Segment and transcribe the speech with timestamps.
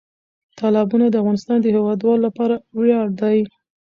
[0.59, 3.37] تالابونه د افغانستان د هیوادوالو لپاره ویاړ دی.